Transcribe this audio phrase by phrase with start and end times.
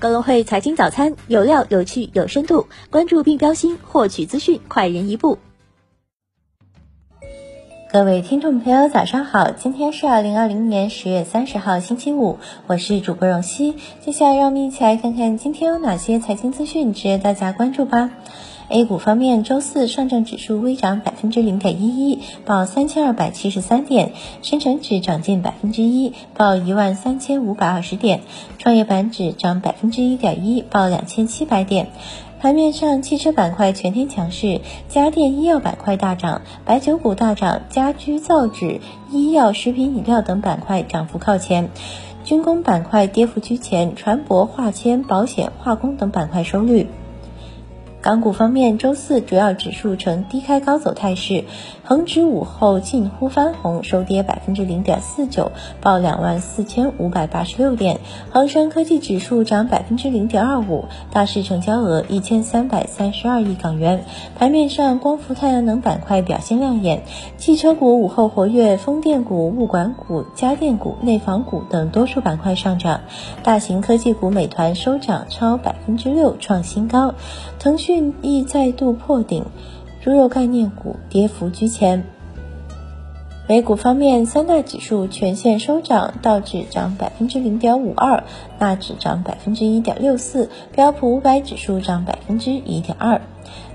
[0.00, 5.36] 高隆汇财经早餐有料、有趣、有深度，关注并标新，获取资讯快人一步。
[7.92, 9.50] 各位听众朋友，早上好！
[9.50, 13.74] 今天是二零二零年十月三十号，星期五，我是主播荣熙。
[14.00, 18.08] 接下来让我们一起来看看今天有哪些财经资讯值得大家关注吧。
[18.72, 24.10] A 股方面，周四上证指数微涨百分之零点一一，报三千二百七十三点；
[24.42, 28.20] 深成指涨近百分之一，报一万三千五百二十点；
[28.58, 31.88] 创业板指涨百分之一点一，报两千七百点。
[32.38, 38.80] 盘面上，汽车板块全天强势，家电、医药板块大涨，白酒股大涨，家居造纸、
[39.10, 41.70] 医药、食品饮料等板块涨幅靠前，
[42.22, 46.86] 军工板块跌幅居前，船舶、化纤、保险、化工等板块收绿。
[48.02, 51.44] 港股方面，周四主要指数呈低开高走态势，
[51.84, 58.00] 恒指午后近乎翻红，收跌百分之零点四九，报两万四千五百八十六点。
[58.30, 64.02] 恒生科技指数涨百分之零点二五，大市成交额一千三百三十二亿港元。
[64.38, 67.02] 盘面上，光伏、太阳能板块表现亮眼，
[67.36, 73.02] 汽车股午后活跃，风电股、物管股、家电股、内房股等多数板块上涨。
[73.42, 77.12] 大型科技股美团收涨超百分之六，创新高。
[77.58, 77.89] 腾讯。
[77.90, 79.44] 俊逸再度破顶，
[80.00, 82.04] 猪肉概念股跌幅居前。
[83.48, 88.22] 美股方面，三大指数全线收涨，道指涨百分之零点五二，
[88.60, 93.20] 纳指涨百分之一点六四，标普五百指数涨百分之一点二。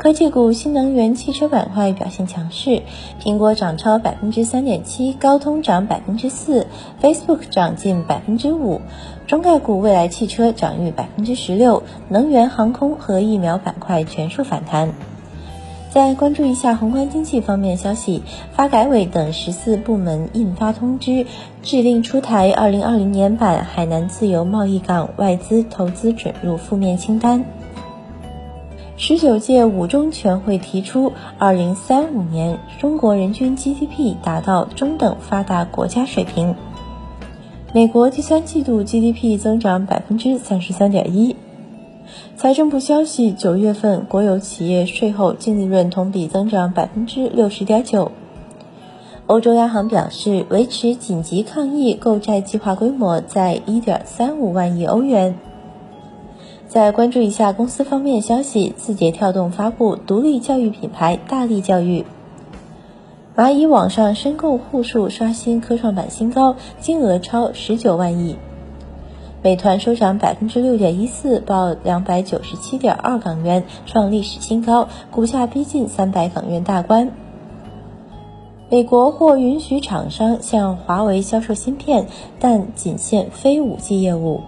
[0.00, 2.80] 科技股、新能源汽车板块表现强势，
[3.22, 6.66] 苹果涨超百分之三点七，高通涨百分之四
[7.02, 8.80] ，Facebook 涨近百分之五。
[9.26, 14.94] 中概股未来汽车涨逾百分之十六，能源、航空和疫苗板块全数反弹。
[15.90, 18.22] 再关注一下宏观经济方面消息，
[18.54, 21.26] 发改委等十四部门印发通知，
[21.62, 27.44] 制令出台二零二零年版海南自由贸易港外资投资准入负面清单。
[29.02, 36.54] 十九届五中全会提出，二零三五年中国人均 GDP 达到中等发达国家水平。
[37.72, 41.34] 美国第三季度 GDP 增长百分之三十三点一。
[42.36, 48.12] 财政部消息，九月份国有企业税后净利润同比增长百分之六十点九。
[49.24, 55.36] 欧洲央行表示，维持紧急抗疫购债计划规模在一点三五万亿欧元。
[56.70, 62.04] 再关注一下公司方面消息，字节跳动发布独立教育品牌大力教育。
[63.36, 68.36] 蚂蚁网上申购户数刷新科创板新高，金额超十九万亿。
[69.42, 77.10] 美团收涨百分之六点一四，报两百九十七点二港元，创历史新高，股价逼近三百港元大关。
[78.68, 82.06] 美国或允许厂商向华为销售芯片，
[82.38, 84.42] 但仅限非五 G 业务。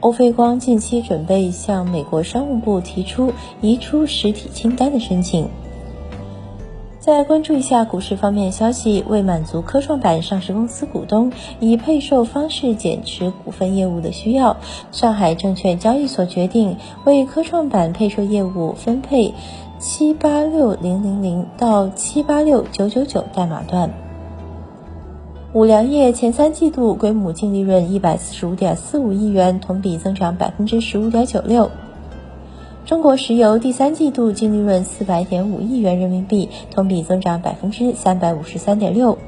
[0.00, 5.48] 欧菲光近期准备向美国商务部提出移出实体清单的申请。
[6.98, 14.56] 再关注一下股市方面消息，为满足科创板上市公司股东以配售方式减持股份业务的需要，
[14.92, 19.34] 上海证券交易所决定为科创板配售业务分配
[19.78, 24.09] 七八六零零零到七八六九九九代码段。
[25.52, 31.72] 五粮液前三季度规模净利润一百四十五点四五亿元，同比增长百分之十五点九六。
[32.86, 39.18] 中国石油第三季度净利润四百点五亿元人民币，同比增长百分之三百五十三点六。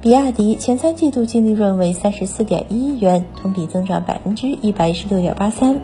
[0.00, 5.80] 比亚迪前三季度净利润为三十四点一亿元，同比增长百分之一百一十六点八三。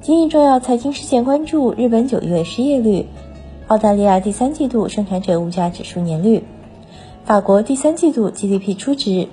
[0.00, 3.06] 今日重要财经事件关注：日本九月失业率，
[3.66, 6.44] 澳大利亚第三季度生产者物价指数年率，
[7.32, 9.26] 法国第三季度 GDP 初值。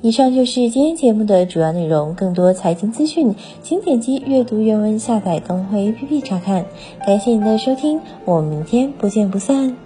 [0.00, 2.14] 以上就是今天节目的主要内容。
[2.14, 6.64] 更多财经资讯，请点击阅读原文下载东辉 APP 查看。
[7.06, 9.76] 感谢您的收听，我们明天不见不散。